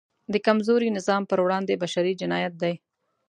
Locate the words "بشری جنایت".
1.83-2.53